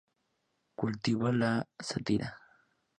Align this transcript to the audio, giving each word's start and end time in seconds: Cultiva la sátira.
Cultiva 0.79 1.31
la 1.37 1.51
sátira. 1.91 2.35